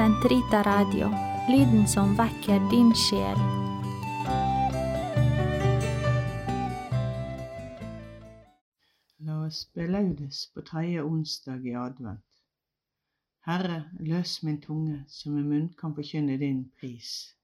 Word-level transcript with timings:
Sentrita 0.00 0.62
Radio, 0.62 1.08
lyden 1.48 1.86
som 1.86 2.14
vekker 2.16 2.62
din 2.70 2.88
sjel. 2.96 3.40
La 9.18 9.34
oss 9.44 9.58
belaudes 9.74 10.46
på 10.54 10.62
tredje 10.64 11.02
onsdag 11.04 11.66
i 11.68 11.74
advent. 11.76 12.24
Herre, 13.44 13.90
løs 13.98 14.38
min 14.42 14.56
tunge, 14.62 15.04
så 15.08 15.30
min 15.34 15.50
munn 15.50 15.66
kan 15.80 15.92
forkynne 15.94 16.38
din 16.40 16.62
pris. 16.80 17.34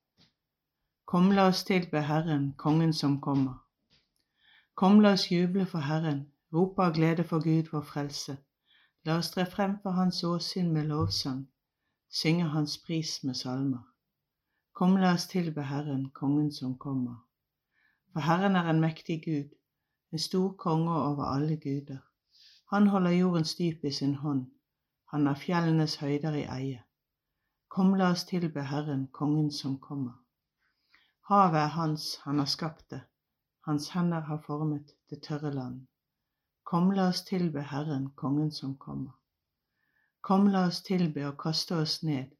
Kom, 1.04 1.28
la 1.36 1.50
oss 1.50 1.60
tilbe 1.64 2.00
Herren, 2.00 2.54
Kongen 2.56 2.92
som 2.92 3.18
kommer. 3.20 3.58
Kom, 4.74 5.02
la 5.04 5.12
oss 5.12 5.26
juble 5.28 5.66
for 5.66 5.84
Herren, 5.84 6.24
rope 6.54 6.88
av 6.88 6.96
glede 6.96 7.24
for 7.24 7.44
Gud 7.44 7.68
vår 7.72 7.84
frelse. 7.92 8.38
La 9.04 9.18
oss 9.20 9.30
tre 9.36 9.44
frem 9.44 9.76
for 9.82 9.90
Hans 10.00 10.24
åsyn 10.24 10.72
med 10.72 10.88
lovsang, 10.88 11.44
synge 12.16 12.48
Hans 12.48 12.78
pris 12.78 13.24
med 13.24 13.34
salmer. 13.34 13.82
Kom, 14.72 14.96
la 14.96 15.12
oss 15.14 15.26
tilbe 15.28 15.62
Herren, 15.62 16.10
Kongen 16.10 16.52
som 16.52 16.78
kommer. 16.78 17.16
For 18.12 18.20
Herren 18.20 18.56
er 18.56 18.70
en 18.70 18.80
mektig 18.80 19.22
Gud, 19.24 19.50
en 20.12 20.18
stor 20.18 20.52
konge 20.52 20.92
over 20.92 21.24
alle 21.24 21.56
guder. 21.56 21.98
Han 22.72 22.86
holder 22.86 23.10
jordens 23.10 23.54
dyp 23.54 23.84
i 23.84 23.90
sin 23.90 24.14
hånd, 24.14 24.46
han 25.12 25.26
har 25.26 25.34
fjellenes 25.34 25.96
høyder 25.96 26.38
i 26.40 26.46
eie. 26.54 26.80
Kom, 27.68 27.92
la 27.94 28.08
oss 28.14 28.24
tilbe 28.24 28.64
Herren, 28.64 29.06
kongen 29.12 29.52
som 29.52 29.76
kommer. 29.80 30.16
Havet 31.28 31.60
er 31.60 31.76
hans, 31.76 32.08
han 32.24 32.38
har 32.38 32.48
skapt 32.48 32.90
det, 32.90 33.02
hans 33.68 33.90
hender 33.92 34.20
har 34.20 34.40
formet 34.46 34.96
det 35.10 35.20
tørre 35.28 35.52
land. 35.52 35.84
Kom, 36.64 36.90
la 36.90 37.10
oss 37.12 37.24
tilbe 37.28 37.60
Herren, 37.74 38.08
kongen 38.16 38.50
som 38.50 38.76
kommer. 38.76 39.12
Kom, 40.26 40.48
la 40.50 40.64
oss 40.66 40.80
tilbe 40.82 41.22
og 41.28 41.36
kaste 41.38 41.76
oss 41.78 42.00
ned, 42.02 42.32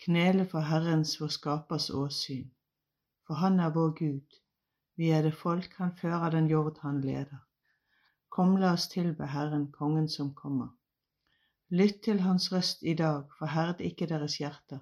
knele 0.00 0.46
for 0.48 0.64
Herrens, 0.64 1.10
vår 1.20 1.28
skapers 1.34 1.90
åsyn. 1.92 2.46
For 3.26 3.36
han 3.36 3.58
er 3.60 3.74
vår 3.74 3.90
Gud, 3.98 4.36
vi 4.96 5.10
er 5.12 5.26
det 5.26 5.34
folk 5.36 5.74
han 5.76 5.90
fører 5.98 6.32
den 6.32 6.46
jord 6.48 6.78
han 6.80 7.02
leder. 7.04 7.42
Kom, 8.32 8.54
la 8.62 8.70
oss 8.72 8.86
tilbe 8.88 9.28
Herren, 9.28 9.66
kongen 9.72 10.08
som 10.08 10.30
kommer. 10.34 10.70
Lytt 11.68 12.00
til 12.06 12.22
hans 12.24 12.46
røst 12.52 12.82
i 12.82 12.94
dag, 12.94 13.26
forherd 13.38 13.82
ikke 13.84 14.08
deres 14.08 14.38
hjerter, 14.40 14.80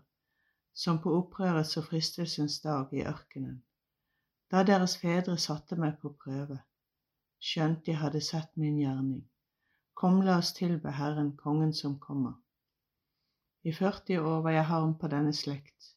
som 0.75 1.01
på 1.03 1.17
opprørets 1.17 1.75
og 1.83 1.89
fristelsens 1.89 2.61
dag 2.63 2.95
i 2.95 3.03
ørkenen, 3.03 3.57
da 4.51 4.63
deres 4.63 4.95
fedre 5.03 5.35
satte 5.43 5.77
meg 5.77 5.99
på 5.99 6.15
prøve, 6.23 6.61
skjønt 7.43 7.83
de 7.91 7.99
hadde 7.99 8.23
sett 8.31 8.55
min 8.55 8.79
gjerning. 8.79 9.27
Kom, 9.99 10.21
la 10.23 10.37
oss 10.39 10.53
tilbe 10.55 10.93
Herren, 10.95 11.33
kongen 11.37 11.73
som 11.75 11.97
kommer. 11.99 12.35
I 13.67 13.73
40 13.73 14.21
år 14.21 14.43
var 14.45 14.55
jeg 14.55 14.69
harm 14.69 14.93
på 14.99 15.11
denne 15.11 15.33
slekt. 15.35 15.89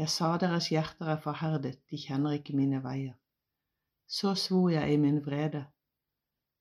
Jeg 0.00 0.08
sa 0.08 0.30
deres 0.40 0.70
hjerter 0.72 1.10
er 1.12 1.20
forherdet, 1.20 1.74
de 1.90 2.00
kjenner 2.00 2.38
ikke 2.38 2.56
mine 2.56 2.80
veier. 2.80 3.18
Så 4.08 4.32
svor 4.34 4.70
jeg 4.72 4.94
i 4.94 4.96
min 4.96 5.20
vrede, 5.26 5.66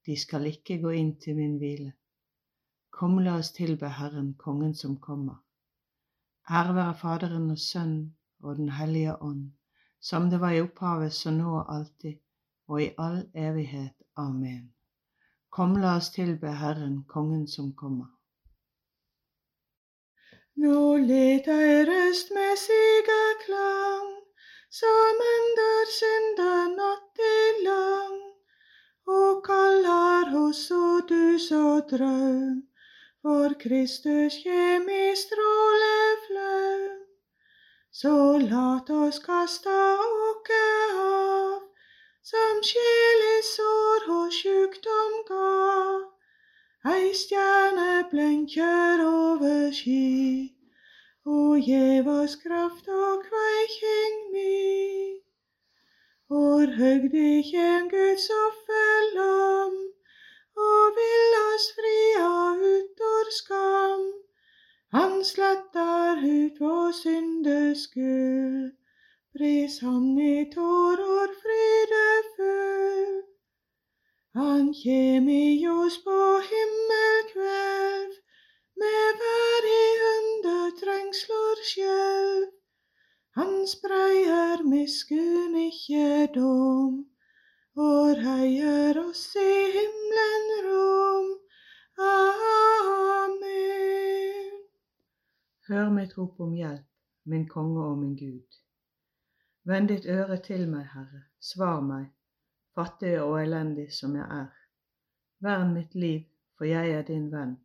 de 0.05 0.19
skal 0.19 0.51
ikke 0.51 0.81
gå 0.83 0.91
inn 0.99 1.15
til 1.23 1.39
min 1.39 1.55
hvile. 1.61 1.93
Kom, 2.91 3.15
la 3.23 3.39
oss 3.39 3.55
tilbe 3.55 3.87
Herren, 3.87 4.33
Kongen 4.35 4.75
som 4.75 4.99
kommer. 4.99 5.39
Ære 6.51 6.75
være 6.75 6.95
Faderen 6.99 7.51
og 7.51 7.59
Sønnen 7.59 8.15
og 8.39 8.55
Den 8.55 8.69
hellige 8.69 9.21
ånd, 9.21 9.51
som 9.99 10.29
det 10.29 10.43
var 10.43 10.51
i 10.51 10.61
opphavet, 10.61 11.13
så 11.13 11.31
nå 11.31 11.59
og 11.59 11.75
alltid, 11.75 12.19
og 12.67 12.81
i 12.83 12.95
all 12.97 13.23
evighet. 13.33 13.95
Amen. 14.15 14.73
Kom, 15.49 15.77
la 15.81 15.97
oss 15.97 16.11
tilbe 16.11 16.51
Herren, 16.61 17.03
Kongen 17.07 17.47
som 17.47 17.73
kommer. 17.75 18.07
Nå 20.57 20.97
let 21.09 21.47
ei 21.53 21.83
røst 21.85 22.31
med 22.33 22.57
sigerklang, 22.57 24.07
som 24.79 25.19
ender 25.33 25.91
synder 25.97 26.71
natt 26.77 27.21
lang, 27.65 28.15
og 29.17 29.43
kaller 29.45 30.33
oss 30.39 30.63
så 30.69 30.99
du 31.09 31.37
så 31.39 31.79
drøm, 31.91 32.63
for 33.21 33.53
Kristus 33.61 34.39
kjem 34.41 34.89
i 34.89 35.05
stråleflaum. 35.23 36.97
Så 38.01 38.15
lat 38.49 38.89
oss 38.89 39.19
kasta 39.29 39.77
åke 40.07 40.63
av, 41.05 41.66
som 42.29 42.61
sjelesår 42.69 44.07
og 44.19 44.31
sjukdom 44.35 45.13
ga. 45.29 45.51
Ei 46.93 47.11
stjerne 47.15 47.91
blenker 48.11 49.03
over 49.05 49.71
sky, 49.77 50.51
og 51.25 51.61
gjev 51.69 52.09
oss 52.13 52.35
kraft 52.43 52.89
og 52.91 53.23
kveiking 53.27 54.17
ny. 54.33 54.57
Vår 56.31 56.73
høgde 56.79 57.27
kjem 57.51 57.87
Guds 57.95 58.27
offerlam, 58.43 59.77
og 60.67 60.99
vil 60.99 61.37
oss 61.45 61.69
fria 61.79 62.31
vår 63.27 63.31
skam. 63.39 64.03
Han 64.91 65.23
slettar 65.23 66.19
ut 66.23 66.59
vår 66.59 66.91
syndeskyld, 67.03 68.76
pris 69.37 69.81
han 69.81 70.17
i 70.19 70.49
tårer 70.53 71.29
frydefull. 71.41 73.15
Han 74.39 74.73
kjem 74.79 75.29
i 75.29 75.45
ljos 75.61 75.97
på 76.05 76.19
himmelkvelv, 76.49 78.13
med 78.81 79.21
verdig 79.21 79.91
under 80.15 80.65
trengsler 80.81 81.57
skjelv. 81.71 82.47
Han 83.37 83.53
spreier 83.69 84.57
miskunn, 84.65 85.55
ikkje 85.67 86.09
dom, 86.37 86.93
og 87.77 88.09
heier 88.27 88.95
oss 89.05 89.25
i 89.37 89.55
himmelen 89.77 90.47
rom. 90.67 91.27
Amen. 92.11 93.41
Hør 95.69 95.87
mitt 95.99 96.13
rop 96.17 96.35
om 96.47 96.53
hjelp, 96.57 96.87
min 97.25 97.45
konge 97.49 97.81
og 97.91 97.97
min 98.01 98.15
Gud. 98.17 98.66
Vend 99.67 99.89
ditt 99.91 100.05
øre 100.05 100.37
til 100.39 100.61
meg, 100.71 100.85
Herre, 100.93 101.25
svar 101.43 101.81
meg, 101.83 102.05
fattig 102.75 103.17
og 103.19 103.33
elendig 103.41 103.89
som 103.91 104.13
jeg 104.15 104.27
er. 104.31 104.53
Vern 105.43 105.73
mitt 105.73 105.95
liv, 105.95 106.21
for 106.55 106.65
jeg 106.69 106.91
er 106.95 107.01
din 107.09 107.25
venn. 107.33 107.57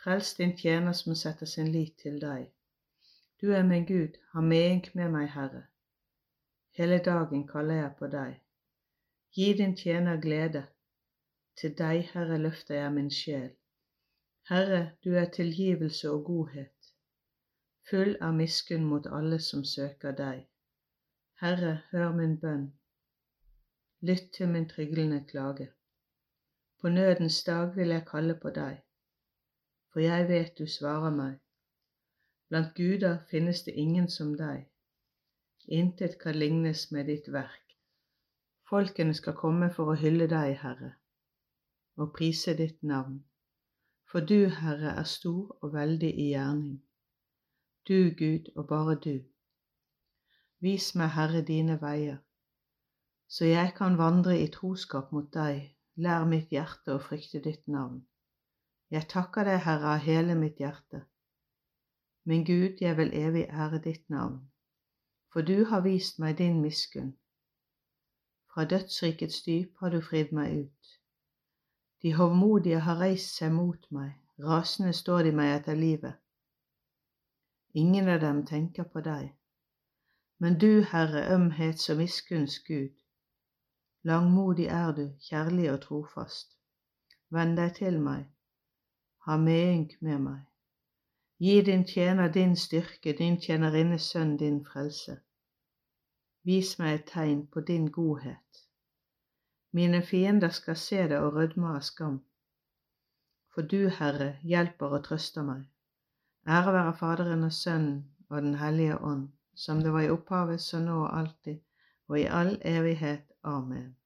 Frels 0.00 0.30
din 0.38 0.54
tjener 0.56 0.96
som 0.96 1.14
setter 1.14 1.46
sin 1.46 1.68
lit 1.74 1.98
til 2.00 2.16
deg. 2.22 2.46
Du 3.42 3.52
er 3.52 3.66
min 3.68 3.84
Gud, 3.90 4.16
ha 4.32 4.40
medynk 4.40 4.94
med 4.94 5.12
meg, 5.12 5.28
Herre. 5.34 5.66
Hele 6.78 6.98
dagen 7.04 7.46
kaller 7.48 7.82
jeg 7.82 7.92
på 7.98 8.08
deg. 8.14 8.38
Gi 9.36 9.52
din 9.58 9.76
tjener 9.76 10.20
glede. 10.20 10.62
Til 11.60 11.74
deg, 11.78 12.08
Herre, 12.14 12.38
løfter 12.38 12.80
jeg 12.80 12.92
min 12.96 13.10
sjel. 13.10 13.50
Herre, 14.48 14.80
du 15.04 15.12
er 15.14 15.28
tilgivelse 15.36 16.10
og 16.10 16.24
godhet, 16.24 16.94
full 17.90 18.16
av 18.20 18.32
miskunn 18.40 18.88
mot 18.88 19.06
alle 19.20 19.38
som 19.50 19.64
søker 19.64 20.16
deg. 20.16 20.46
Herre, 21.40 21.82
hør 21.90 22.10
min 22.12 22.34
bønn. 22.40 22.64
Lytt 24.00 24.32
til 24.36 24.48
min 24.48 24.68
tryglende 24.68 25.24
klage. 25.28 25.70
På 26.80 26.88
nødens 26.88 27.44
dag 27.44 27.76
vil 27.76 27.88
jeg 27.88 28.04
kalle 28.10 28.34
på 28.42 28.50
deg, 28.50 28.82
for 29.92 30.00
jeg 30.00 30.28
vet 30.28 30.58
du 30.58 30.66
svarer 30.66 31.14
meg. 31.16 31.38
Blant 32.48 32.74
guder 32.74 33.16
finnes 33.30 33.62
det 33.62 33.72
ingen 33.72 34.10
som 34.16 34.34
deg. 34.42 34.68
Intet 35.68 36.18
kan 36.20 36.36
lignes 36.36 36.92
med 36.92 37.04
ditt 37.04 37.32
verk. 37.32 37.74
Folkene 38.68 39.14
skal 39.14 39.40
komme 39.40 39.72
for 39.72 39.94
å 39.94 39.98
hylle 40.04 40.28
deg, 40.28 40.58
Herre, 40.60 40.92
og 41.96 42.12
prise 42.20 42.56
ditt 42.60 42.82
navn. 42.82 43.24
For 44.12 44.20
du, 44.20 44.48
Herre, 44.60 44.92
er 44.92 45.08
stor 45.16 45.56
og 45.62 45.72
veldig 45.72 46.14
i 46.14 46.32
gjerning. 46.34 46.80
Du, 47.88 48.10
Gud, 48.24 48.52
og 48.56 48.68
bare 48.68 49.00
du. 49.08 49.14
Vis 50.60 50.94
meg, 50.94 51.14
Herre, 51.16 51.40
dine 51.42 51.78
veier, 51.80 52.18
så 53.28 53.46
jeg 53.48 53.72
kan 53.76 53.96
vandre 53.98 54.34
i 54.40 54.48
troskap 54.52 55.12
mot 55.12 55.28
deg. 55.32 55.70
Lær 56.00 56.24
mitt 56.28 56.52
hjerte 56.54 56.94
å 56.94 57.00
frykte 57.02 57.40
ditt 57.44 57.66
navn. 57.68 57.98
Jeg 58.90 59.08
takker 59.12 59.44
deg, 59.48 59.58
Herre, 59.64 59.94
av 59.94 60.04
hele 60.04 60.36
mitt 60.38 60.60
hjerte. 60.60 61.02
Min 62.24 62.44
Gud, 62.44 62.80
jeg 62.80 62.96
vil 62.96 63.12
evig 63.16 63.46
ære 63.48 63.80
ditt 63.84 64.04
navn, 64.08 64.38
for 65.32 65.42
du 65.42 65.64
har 65.72 65.84
vist 65.84 66.18
meg 66.18 66.38
din 66.38 66.60
miskunn. 66.62 67.12
Fra 68.52 68.64
dødsrikets 68.64 69.42
dyp 69.46 69.80
har 69.80 69.96
du 69.96 70.00
fridd 70.04 70.32
meg 70.36 70.64
ut. 70.64 70.94
De 72.02 72.14
hovmodige 72.16 72.80
har 72.80 73.00
reist 73.00 73.36
seg 73.36 73.52
mot 73.52 73.90
meg, 73.90 74.12
rasende 74.38 74.92
står 74.92 75.28
de 75.28 75.36
meg 75.40 75.56
etter 75.58 75.76
livet. 75.76 76.16
Ingen 77.74 78.08
av 78.08 78.20
dem 78.20 78.44
tenker 78.46 78.88
på 78.88 79.04
deg. 79.04 79.30
Men 80.42 80.58
du, 80.58 80.82
Herre, 80.92 81.26
ømhets- 81.34 81.90
og 81.92 81.96
miskunns 81.96 82.58
Gud, 82.64 82.94
langmodig 84.02 84.66
er 84.66 84.92
du, 84.92 85.10
kjærlig 85.28 85.72
og 85.72 85.80
trofast. 85.80 86.56
Vend 87.30 87.56
deg 87.56 87.74
til 87.76 87.98
meg, 88.00 88.22
ha 89.26 89.36
medynk 89.36 89.92
med 90.00 90.18
meg. 90.18 90.38
Gi 91.44 91.60
din 91.66 91.84
tjener 91.84 92.32
din 92.32 92.56
styrke, 92.56 93.12
din 93.18 93.36
tjenerinnes 93.40 94.08
sønn 94.12 94.36
din 94.36 94.64
frelse. 94.64 95.18
Vis 96.44 96.78
meg 96.78 96.94
et 96.94 97.04
tegn 97.12 97.46
på 97.46 97.60
din 97.60 97.90
godhet. 97.92 98.62
Mine 99.72 100.02
fiender 100.02 100.48
skal 100.48 100.76
se 100.76 101.02
det 101.08 101.18
og 101.18 101.34
rødme 101.34 101.74
av 101.74 101.80
skam. 101.80 102.16
For 103.54 103.62
du, 103.62 103.88
Herre, 103.88 104.38
hjelper 104.42 104.96
og 104.96 105.04
trøster 105.04 105.44
meg. 105.44 105.66
Ære 106.48 106.72
være 106.72 106.96
Faderen 106.96 107.44
og 107.44 107.52
Sønnen 107.52 108.00
og 108.28 108.42
Den 108.42 108.54
hellige 108.54 108.98
ånd, 108.98 109.28
som 109.60 109.82
det 109.82 109.92
var 109.92 110.00
i 110.00 110.10
opphavet, 110.10 110.60
så 110.60 110.78
nå 110.80 110.94
og 111.04 111.18
alltid, 111.18 111.58
og 112.08 112.20
i 112.20 112.24
all 112.24 112.54
evighet. 112.64 113.26
Amen. 113.44 113.96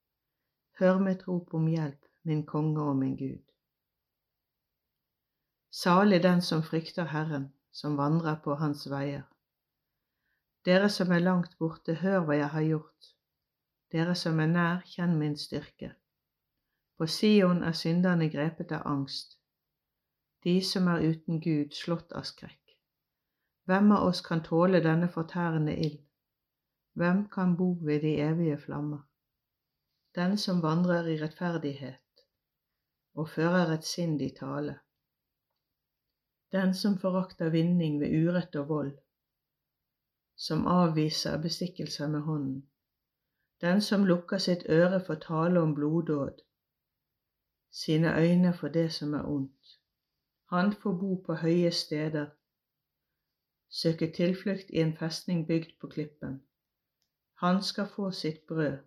Hør 0.79 0.99
mitt 0.99 1.29
rop 1.29 1.55
om 1.55 1.69
hjelp, 1.71 2.09
min 2.23 2.43
konge 2.47 2.83
og 2.83 2.97
min 2.97 3.17
Gud. 3.17 3.43
Salig 5.71 6.23
den 6.23 6.43
som 6.43 6.62
frykter 6.62 7.05
Herren, 7.05 7.53
som 7.73 7.97
vandrer 7.99 8.41
på 8.45 8.55
Hans 8.55 8.87
veier. 8.91 9.23
Dere 10.65 10.89
som 10.89 11.12
er 11.12 11.23
langt 11.23 11.59
borte, 11.59 11.95
hør 12.03 12.27
hva 12.27 12.39
jeg 12.39 12.50
har 12.57 12.67
gjort. 12.73 13.15
Dere 13.93 14.15
som 14.19 14.41
er 14.41 14.50
nær, 14.50 14.83
kjenn 14.87 15.19
min 15.19 15.37
styrke. 15.39 15.93
På 16.99 17.07
Sion 17.07 17.62
er 17.62 17.79
synderne 17.79 18.31
grepet 18.31 18.73
av 18.73 18.87
angst, 18.87 19.39
de 20.45 20.61
som 20.62 20.89
er 20.89 21.07
uten 21.11 21.41
Gud, 21.41 21.75
slått 21.75 22.12
av 22.12 22.27
skrekk. 22.27 22.63
Hvem 23.64 23.93
av 23.93 24.06
oss 24.06 24.20
kan 24.20 24.43
tåle 24.44 24.81
denne 24.84 25.08
fortærende 25.08 25.76
ild? 25.76 26.00
Hvem 26.94 27.28
kan 27.28 27.56
bo 27.56 27.72
ved 27.81 28.00
de 28.00 28.16
evige 28.20 28.58
flammer? 28.58 28.99
Den 30.14 30.38
som 30.38 30.62
vandrer 30.62 31.06
i 31.08 31.16
rettferdighet 31.22 32.25
og 33.14 33.28
fører 33.28 33.72
et 33.75 33.87
sinn 33.88 34.20
i 34.20 34.28
tale. 34.37 34.76
Den 36.52 36.75
som 36.75 36.99
forakter 36.99 37.50
vinning 37.50 37.96
ved 38.00 38.12
urett 38.14 38.56
og 38.56 38.69
vold, 38.69 38.93
som 40.37 40.66
avviser 40.66 41.40
bestikkelser 41.43 42.08
med 42.08 42.20
hånden. 42.20 42.62
Den 43.61 43.81
som 43.81 44.05
lukker 44.05 44.38
sitt 44.38 44.66
øre 44.69 45.00
for 45.06 45.14
tale 45.14 45.61
om 45.61 45.75
bloddåd, 45.75 46.44
sine 47.70 48.14
øyne 48.20 48.52
for 48.55 48.69
det 48.69 48.93
som 48.93 49.14
er 49.14 49.26
ondt. 49.26 49.78
Han 50.50 50.72
får 50.72 50.99
bo 51.00 51.14
på 51.26 51.34
høye 51.34 51.70
steder, 51.70 52.26
søke 53.75 54.11
tilflukt 54.12 54.71
i 54.71 54.82
en 54.82 54.93
festning 54.97 55.47
bygd 55.47 55.79
på 55.81 55.91
klippen. 55.97 56.43
Han 57.43 57.62
skal 57.62 57.88
få 57.97 58.11
sitt 58.11 58.47
brød, 58.47 58.79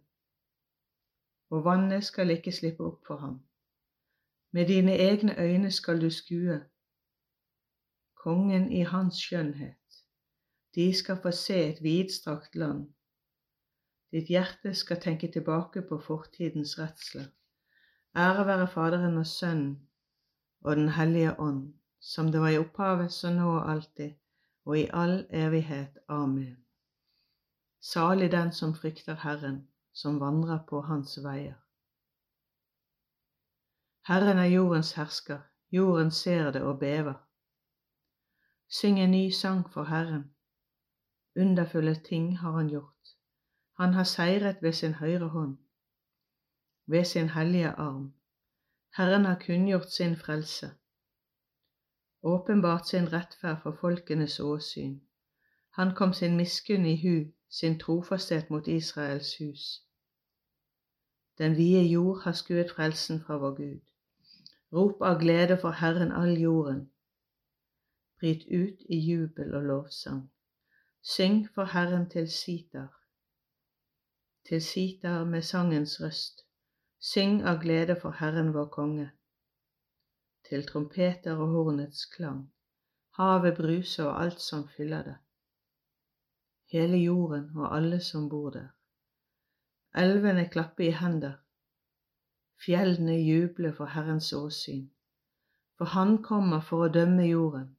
og 1.50 1.66
vannet 1.66 2.04
skal 2.04 2.32
ikke 2.32 2.52
slippe 2.56 2.84
opp 2.84 3.06
for 3.08 3.18
ham. 3.24 3.38
Med 4.52 4.68
dine 4.68 4.96
egne 4.96 5.36
øyne 5.40 5.72
skal 5.72 6.02
du 6.02 6.10
skue 6.10 6.62
kongen 8.16 8.72
i 8.72 8.82
hans 8.82 9.20
skjønnhet. 9.24 10.04
De 10.76 10.94
skal 10.94 11.20
få 11.22 11.32
se 11.32 11.58
et 11.70 11.84
vidstrakt 11.84 12.56
land. 12.56 12.88
Ditt 14.12 14.28
hjerte 14.32 14.74
skal 14.74 15.02
tenke 15.02 15.32
tilbake 15.32 15.82
på 15.90 16.00
fortidens 16.00 16.80
redsler. 16.80 17.28
Ære 18.16 18.46
være 18.48 18.68
Faderen 18.68 19.18
og 19.18 19.28
Sønnen 19.28 19.90
og 20.62 20.76
Den 20.76 20.90
hellige 20.90 21.40
ånd, 21.40 21.74
som 22.00 22.32
det 22.32 22.42
var 22.42 22.50
i 22.50 22.58
opphavet, 22.58 23.12
så 23.14 23.32
nå 23.34 23.50
og 23.58 23.72
alltid, 23.72 24.12
og 24.68 24.80
i 24.80 24.88
all 24.94 25.28
evighet. 25.30 25.98
Amen. 26.08 26.58
Salig 27.82 28.32
den 28.32 28.52
som 28.52 28.74
frykter 28.76 29.16
Herren, 29.16 29.68
som 29.94 30.20
vandrer 30.20 30.60
på 30.70 30.82
Hans 30.82 31.20
veier. 31.24 31.56
Herren 34.08 34.38
er 34.38 34.50
jordens 34.52 34.92
hersker, 34.92 35.40
jorden 35.72 36.12
ser 36.12 36.52
det 36.52 36.62
og 36.62 36.80
bever. 36.80 37.14
Syng 38.70 39.00
en 39.00 39.12
ny 39.12 39.30
sang 39.30 39.64
for 39.72 39.84
Herren. 39.84 40.32
Underfulle 41.40 41.96
ting 41.96 42.38
har 42.40 42.52
Han 42.52 42.70
gjort. 42.70 43.16
Han 43.80 43.94
har 43.94 44.04
seiret 44.04 44.58
ved 44.62 44.74
sin 44.74 44.94
høyre 44.94 45.28
hånd, 45.28 45.58
ved 46.86 47.06
sin 47.06 47.30
hellige 47.30 47.70
arm. 47.70 48.14
Herren 48.98 49.26
har 49.26 49.40
kunngjort 49.46 49.92
sin 49.92 50.16
frelse, 50.16 50.72
åpenbart 52.24 52.88
sin 52.88 53.14
rettferd 53.14 53.62
for 53.64 53.78
folkenes 53.82 54.40
åsyn. 54.40 55.02
Han 55.70 55.96
kom 55.96 56.14
sin 56.14 56.38
miskunn 56.38 56.86
i 56.86 56.96
hu 57.02 57.32
sin 57.50 57.80
trofasthet 57.80 58.50
mot 58.50 58.68
Israels 58.68 59.38
hus. 59.40 59.84
Den 61.38 61.58
vide 61.58 61.84
jord 61.84 62.22
har 62.24 62.32
skuet 62.32 62.72
frelsen 62.72 63.22
fra 63.22 63.38
vår 63.38 63.56
Gud. 63.56 63.82
Rop 64.74 65.02
av 65.02 65.20
glede 65.20 65.58
for 65.62 65.72
Herren 65.72 66.12
all 66.12 66.42
jorden. 66.42 66.90
Bryt 68.20 68.48
ut 68.52 68.80
i 68.90 68.98
jubel 69.00 69.54
og 69.54 69.64
lovsang. 69.64 70.32
Syng 71.02 71.48
for 71.56 71.64
Herren 71.64 72.10
til 72.10 72.32
sitar. 72.32 72.92
Til 74.50 74.62
sitar 74.62 75.24
med 75.24 75.42
sangens 75.42 76.02
røst. 76.02 76.42
Syng 77.00 77.44
av 77.44 77.62
glede 77.62 77.96
for 78.02 78.12
Herren 78.12 78.54
vår 78.54 78.66
konge. 78.66 79.12
Til 80.50 80.66
trompeter 80.68 81.36
og 81.36 81.48
hornets 81.54 82.06
klang. 82.06 82.46
Havet 83.20 83.58
bruser 83.58 84.06
og 84.08 84.22
alt 84.24 84.42
som 84.42 84.68
fyller 84.78 85.04
det 85.04 85.18
hele 86.68 86.98
jorden 86.98 87.52
og 87.56 87.76
alle 87.76 88.00
som 88.00 88.30
bor 88.30 88.50
der. 88.50 88.68
Elvene 89.96 90.50
klapper 90.50 90.84
i 90.84 90.92
hender, 90.92 91.34
fjellene 92.66 93.16
jubler 93.24 93.72
for 93.74 93.86
Herrens 93.86 94.34
åsyn, 94.34 94.90
for 95.78 95.86
Han 95.86 96.18
kommer 96.24 96.62
for 96.62 96.86
å 96.86 96.92
dømme 96.92 97.26
jorden. 97.28 97.70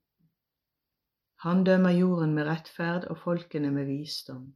Han 1.45 1.65
dømmer 1.65 1.95
jorden 1.95 2.35
med 2.35 2.49
rettferd 2.49 3.05
og 3.13 3.19
folkene 3.19 3.71
med 3.71 3.87
visdom. 3.87 4.55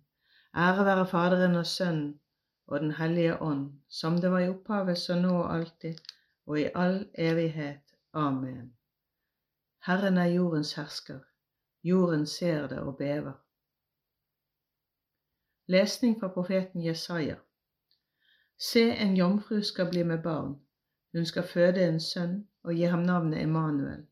Ære 0.57 0.85
være 0.85 1.07
Faderen 1.07 1.55
og 1.57 1.67
Sønnen 1.67 2.19
og 2.67 2.81
Den 2.81 2.91
hellige 2.97 3.37
ånd, 3.43 3.69
som 3.89 4.19
det 4.21 4.31
var 4.31 4.41
i 4.41 4.49
opphavet, 4.49 4.99
så 4.99 5.15
nå 5.21 5.33
og 5.43 5.55
alltid, 5.55 5.99
og 6.47 6.61
i 6.61 6.69
all 6.75 7.05
evighet. 7.15 7.92
Amen. 8.15 8.77
Herren 9.87 10.19
er 10.19 10.25
jordens 10.25 10.75
hersker, 10.75 11.21
jorden 11.83 12.27
ser 12.27 12.67
det 12.69 12.79
og 12.79 12.97
bever. 12.97 13.33
Lesning 15.67 16.21
fra 16.21 16.29
profeten 16.29 16.85
Jesaja. 16.85 17.37
Se, 18.59 18.91
en 18.91 19.17
jomfru 19.17 19.63
skal 19.63 19.89
bli 19.91 20.03
med 20.03 20.23
barn. 20.23 20.61
Hun 21.13 21.27
skal 21.27 21.43
føde 21.43 21.89
en 21.89 22.01
sønn 22.01 22.37
og 22.63 22.75
gi 22.75 22.83
ham 22.83 23.07
navnet 23.09 23.43
Emanuel. 23.43 24.07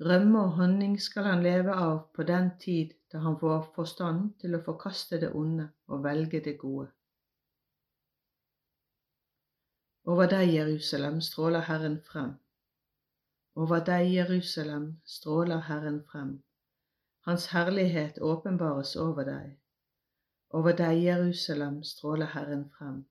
Rømme 0.00 0.42
og 0.42 0.50
honning 0.58 1.00
skal 1.00 1.30
han 1.30 1.42
leve 1.42 1.72
av 1.72 1.98
på 2.14 2.26
den 2.26 2.50
tid 2.58 2.90
da 3.12 3.22
han 3.22 3.38
får 3.38 3.70
forstand 3.74 4.32
til 4.42 4.58
å 4.58 4.64
forkaste 4.66 5.20
det 5.22 5.30
onde 5.30 5.68
og 5.86 6.02
velge 6.04 6.42
det 6.44 6.58
gode. 6.58 6.90
Over 10.04 10.26
deg, 10.26 10.54
Jerusalem, 10.54 11.20
stråler 11.20 11.60
Herren 11.70 12.00
frem. 12.02 12.41
Over 13.54 13.84
deg, 13.84 14.14
Jerusalem, 14.14 15.00
stråler 15.04 15.60
Herren 15.60 16.04
frem. 16.10 16.42
Hans 17.26 17.46
herlighet 17.52 18.18
åpenbares 18.18 18.96
over 18.96 19.24
deg. 19.24 19.58
Over 20.50 20.72
deg, 20.76 21.02
Jerusalem, 21.04 21.82
stråler 21.84 22.26
Herren 22.26 22.70
frem. 22.78 23.04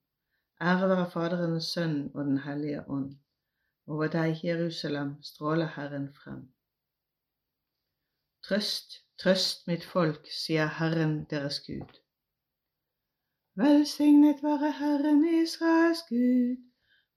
Ære 0.62 0.90
være 0.90 1.12
Faderen 1.12 1.54
og 1.54 1.62
Sønnen 1.62 2.12
og 2.16 2.26
Den 2.26 2.38
hellige 2.38 2.90
ånd. 2.90 3.16
Over 3.88 4.08
deg, 4.08 4.44
Jerusalem, 4.44 5.24
stråler 5.24 5.68
Herren 5.76 6.14
frem. 6.14 6.42
Trøst, 8.44 8.94
trøst 9.18 9.68
mitt 9.68 9.86
folk, 9.86 10.28
sier 10.32 10.68
Herren 10.80 11.26
deres 11.30 11.60
Gud. 11.68 12.02
Velsignet 13.56 14.44
være 14.44 14.72
Herren 14.72 15.26
Israels 15.44 16.04
Gud, 16.10 16.71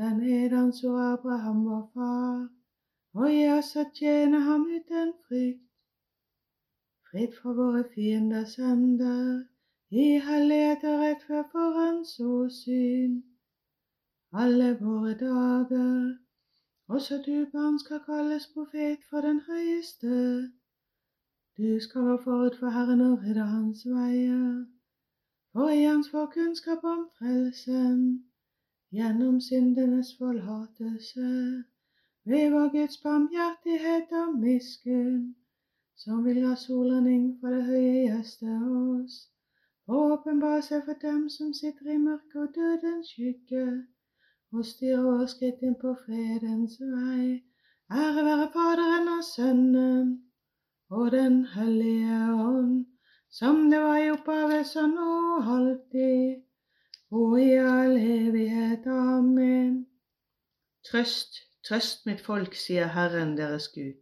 den 0.00 0.50
han 0.52 0.72
så 0.72 0.96
Abraham 0.96 1.64
vår 1.64 1.90
far, 1.94 2.48
og 3.14 3.26
gi 3.30 3.46
oss 3.52 3.74
å 3.76 3.84
tjene 3.94 4.38
ham 4.46 4.62
uten 4.76 5.10
frykt, 5.26 5.66
fritt 7.10 7.34
fra 7.40 7.52
våre 7.58 7.82
fienders 7.94 8.54
hender 8.62 9.42
i 9.90 10.06
hellighet 10.28 10.86
og 10.92 11.02
rettferd 11.02 11.50
for 11.52 11.76
Hans 11.80 12.14
åsyn. 12.20 13.18
Alle 14.32 14.70
våre 14.80 15.16
dager, 15.18 16.16
også 16.88 17.18
du 17.26 17.46
barn 17.52 17.78
skal 17.82 18.00
kalles 18.06 18.46
profet 18.54 19.04
for 19.10 19.26
den 19.26 19.40
høyeste. 19.50 20.16
Du 21.58 21.80
skal 21.80 22.08
gå 22.08 22.16
forut 22.24 22.56
for 22.62 22.70
Herren 22.70 23.00
og 23.00 23.18
rydde 23.24 23.46
hans 23.52 23.84
veier, 23.84 24.64
for 25.52 25.68
i 25.68 25.82
hans 25.82 26.12
vår 26.14 26.30
kunnskap 26.38 26.84
om 26.84 27.08
frelsen, 27.18 28.29
gjennom 28.92 29.40
syndenes 29.40 30.14
forlatelse, 30.18 31.28
ved 32.24 32.50
vår 32.50 32.68
Guds 32.76 32.96
barmhjertighet 33.02 34.12
og 34.22 34.38
miskunn, 34.38 35.34
som 35.96 36.24
vil 36.24 36.46
ha 36.46 36.54
solrenning 36.56 37.36
fra 37.40 37.52
det 37.54 37.64
høye 37.68 37.92
gjeste 38.08 38.56
oss, 38.70 39.16
og 39.86 40.12
åpenbare 40.14 40.62
seg 40.62 40.84
for 40.86 40.98
dem 41.02 41.28
som 41.36 41.54
sitter 41.54 41.94
i 41.94 41.98
mørket 41.98 42.42
og 42.42 42.52
dødens 42.56 43.14
skygge, 43.14 43.64
og 44.52 44.66
styrer 44.66 45.06
vår 45.06 45.26
skritt 45.30 45.62
inn 45.66 45.78
på 45.78 45.94
fredens 46.04 46.76
vei. 46.80 47.40
Ære 47.90 48.24
være 48.26 48.50
Faderen 48.54 49.08
og 49.16 49.24
Sønnen 49.26 50.10
og 50.90 51.10
Den 51.12 51.44
hellige 51.54 52.20
ånd, 52.34 52.86
som 53.30 53.70
det 53.70 53.80
var 53.82 53.98
i 53.98 54.10
opphavet, 54.10 54.66
så 54.66 54.86
nå 54.90 55.10
og 55.36 55.50
alltid, 55.56 56.42
og 57.10 57.40
i 57.42 57.52
all 57.58 57.96
evighet. 57.96 58.86
Amen. 58.86 59.86
Trøst, 60.90 61.40
trøst 61.68 62.06
mitt 62.06 62.20
folk, 62.24 62.54
sier 62.54 62.92
Herren 62.96 63.36
deres 63.36 63.68
Gud. 63.74 63.98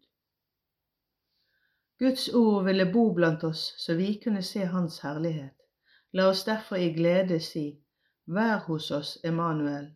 Guds 1.98 2.28
ord 2.28 2.64
ville 2.64 2.86
bo 2.92 3.08
blant 3.14 3.44
oss 3.44 3.72
så 3.82 3.94
vi 3.98 4.12
kunne 4.24 4.42
se 4.42 4.66
Hans 4.66 4.98
herlighet. 5.02 5.56
La 6.12 6.28
oss 6.30 6.44
derfor 6.44 6.76
i 6.76 6.92
glede 6.92 7.40
si, 7.40 7.68
Vær 8.26 8.58
hos 8.68 8.90
oss, 8.90 9.18
Emanuel 9.24 9.88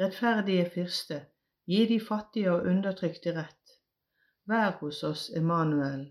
rettferdige 0.00 0.70
fyrste, 0.74 1.20
gi 1.66 1.86
de 1.86 2.00
fattige 2.00 2.52
og 2.52 2.66
undertrykte 2.66 3.34
rett. 3.36 3.74
Vær 4.48 4.70
hos 4.80 5.02
oss, 5.04 5.28
Emanuel. 5.36 6.06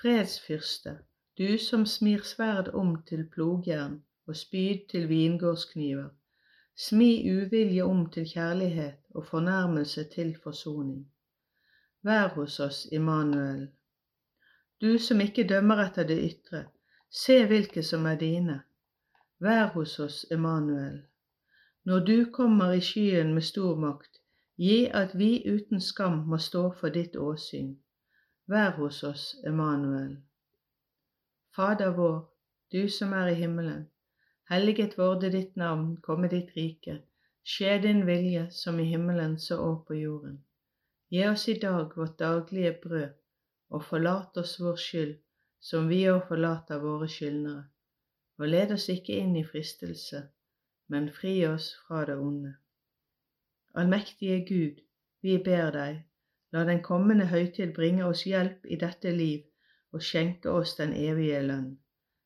Fredsfyrste, 0.00 0.98
du 1.38 1.58
som 1.58 1.86
smir 1.86 2.24
sverd 2.26 2.72
om 2.74 2.96
til 3.06 3.28
plogjern 3.30 4.00
og 4.30 4.36
spyd 4.36 4.86
til 4.90 5.08
vingårdskniver, 5.10 6.08
smi 6.78 7.10
uvilje 7.32 7.82
om 7.82 8.04
til 8.14 8.28
kjærlighet 8.32 9.00
og 9.14 9.26
fornærmelse 9.26 10.04
til 10.14 10.36
forsoning. 10.42 11.00
Vær 12.02 12.28
hos 12.36 12.60
oss, 12.60 12.86
Immanuel. 12.92 13.68
Du 14.80 14.98
som 14.98 15.20
ikke 15.20 15.48
dømmer 15.48 15.82
etter 15.86 16.06
det 16.12 16.20
ytre, 16.30 16.64
se 17.10 17.42
hvilke 17.46 17.82
som 17.82 18.06
er 18.06 18.14
dine. 18.22 18.60
Vær 19.40 19.66
hos 19.74 19.98
oss, 19.98 20.24
Immanuel. 20.30 21.02
Når 21.84 21.98
du 21.98 22.30
kommer 22.32 22.72
i 22.72 22.80
skyen 22.80 23.34
med 23.34 23.42
stor 23.42 23.76
makt, 23.76 24.22
gi 24.56 24.86
at 24.94 25.18
vi 25.18 25.30
uten 25.52 25.80
skam 25.80 26.22
må 26.28 26.38
stå 26.38 26.68
for 26.80 26.88
ditt 26.88 27.16
åsyn. 27.16 27.78
Vær 28.46 28.70
hos 28.78 29.02
oss, 29.02 29.36
Emanuel. 29.46 30.18
Fader 31.56 31.96
vår, 31.96 32.20
du 32.72 32.88
som 32.88 33.12
er 33.12 33.26
i 33.26 33.34
himmelen. 33.34 33.88
Helliget 34.50 34.98
vorde 34.98 35.28
ditt 35.30 35.56
navn, 35.56 35.96
komme 36.02 36.28
ditt 36.28 36.48
rike. 36.56 36.96
Skje 37.46 37.78
din 37.82 38.00
vilje 38.06 38.48
som 38.50 38.80
i 38.82 38.86
himmelen 38.90 39.36
så 39.38 39.58
òg 39.62 39.84
på 39.86 39.94
jorden. 39.94 40.40
Gi 41.14 41.20
oss 41.28 41.44
i 41.48 41.54
dag 41.62 41.92
vårt 41.96 42.16
daglige 42.18 42.72
brød, 42.82 43.12
og 43.70 43.84
forlat 43.84 44.36
oss 44.42 44.56
vår 44.60 44.80
skyld, 44.84 45.12
som 45.60 45.86
vi 45.88 46.00
òg 46.10 46.24
forlater 46.28 46.82
våre 46.82 47.06
skyldnere. 47.08 47.62
Og 48.40 48.48
led 48.48 48.74
oss 48.74 48.88
ikke 48.90 49.20
inn 49.22 49.36
i 49.38 49.44
fristelse, 49.46 50.24
men 50.90 51.06
fri 51.20 51.34
oss 51.46 51.68
fra 51.86 52.02
det 52.08 52.16
onde. 52.18 52.54
Allmektige 53.74 54.40
Gud, 54.48 54.80
vi 55.22 55.36
ber 55.44 55.70
deg, 55.76 56.00
la 56.50 56.64
den 56.66 56.82
kommende 56.82 57.28
høytid 57.30 57.76
bringe 57.78 58.08
oss 58.08 58.24
hjelp 58.26 58.66
i 58.66 58.80
dette 58.82 59.14
liv 59.14 59.46
og 59.94 60.02
skjenke 60.02 60.50
oss 60.50 60.74
den 60.82 60.96
evige 61.04 61.38
lønn. 61.46 61.70